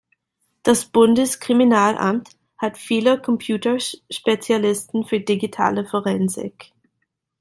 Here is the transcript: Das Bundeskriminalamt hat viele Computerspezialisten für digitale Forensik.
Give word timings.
Das 0.63 0.85
Bundeskriminalamt 0.85 2.31
hat 2.57 2.79
viele 2.79 3.21
Computerspezialisten 3.21 5.03
für 5.05 5.19
digitale 5.19 5.85
Forensik. 5.85 6.73